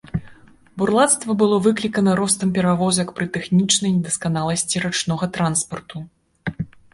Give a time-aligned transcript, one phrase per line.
[0.81, 5.97] Бурлацтва было выклікана ростам перавозак пры тэхнічнай недасканаласці рачнога транспарту.